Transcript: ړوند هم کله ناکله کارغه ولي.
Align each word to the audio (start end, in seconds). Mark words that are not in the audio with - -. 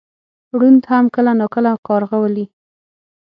ړوند 0.57 0.81
هم 0.91 1.05
کله 1.15 1.31
ناکله 1.39 1.71
کارغه 1.87 2.17
ولي. 2.21 2.45